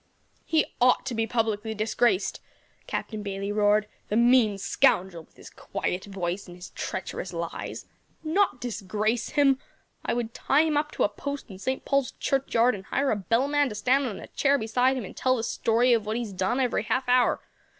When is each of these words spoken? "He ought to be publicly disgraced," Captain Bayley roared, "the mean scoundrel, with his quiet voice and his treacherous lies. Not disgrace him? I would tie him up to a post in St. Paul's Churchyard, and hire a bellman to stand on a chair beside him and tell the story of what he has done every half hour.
"He 0.47 0.65
ought 0.81 1.05
to 1.05 1.13
be 1.13 1.27
publicly 1.27 1.75
disgraced," 1.75 2.41
Captain 2.87 3.21
Bayley 3.21 3.51
roared, 3.51 3.87
"the 4.09 4.15
mean 4.15 4.57
scoundrel, 4.57 5.25
with 5.25 5.35
his 5.35 5.51
quiet 5.51 6.05
voice 6.05 6.47
and 6.47 6.55
his 6.57 6.71
treacherous 6.71 7.33
lies. 7.33 7.85
Not 8.23 8.59
disgrace 8.59 9.29
him? 9.29 9.59
I 10.03 10.15
would 10.15 10.33
tie 10.33 10.63
him 10.63 10.75
up 10.75 10.91
to 10.93 11.03
a 11.03 11.07
post 11.07 11.51
in 11.51 11.59
St. 11.59 11.85
Paul's 11.85 12.13
Churchyard, 12.13 12.73
and 12.73 12.85
hire 12.85 13.11
a 13.11 13.15
bellman 13.15 13.69
to 13.69 13.75
stand 13.75 14.07
on 14.07 14.17
a 14.19 14.25
chair 14.25 14.57
beside 14.57 14.97
him 14.97 15.05
and 15.05 15.15
tell 15.15 15.35
the 15.37 15.43
story 15.43 15.93
of 15.93 16.07
what 16.07 16.15
he 16.17 16.23
has 16.23 16.33
done 16.33 16.59
every 16.59 16.81
half 16.81 17.07
hour. 17.07 17.39